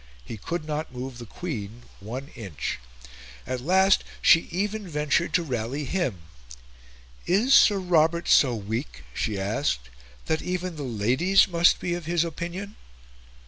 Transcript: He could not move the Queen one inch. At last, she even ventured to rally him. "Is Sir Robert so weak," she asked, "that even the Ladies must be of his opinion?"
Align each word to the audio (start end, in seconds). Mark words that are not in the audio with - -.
He 0.25 0.35
could 0.35 0.65
not 0.65 0.91
move 0.95 1.19
the 1.19 1.27
Queen 1.27 1.83
one 1.99 2.29
inch. 2.29 2.79
At 3.45 3.61
last, 3.61 4.03
she 4.19 4.47
even 4.51 4.87
ventured 4.87 5.31
to 5.35 5.43
rally 5.43 5.85
him. 5.85 6.23
"Is 7.27 7.53
Sir 7.53 7.77
Robert 7.77 8.27
so 8.27 8.55
weak," 8.55 9.03
she 9.13 9.39
asked, 9.39 9.91
"that 10.25 10.41
even 10.41 10.75
the 10.75 10.81
Ladies 10.81 11.47
must 11.47 11.79
be 11.79 11.93
of 11.93 12.05
his 12.07 12.23
opinion?" 12.23 12.77